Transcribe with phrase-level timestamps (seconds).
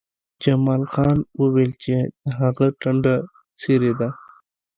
[0.43, 3.15] جمال خان وویل چې د هغه ټنډه
[3.59, 4.09] څیرې ده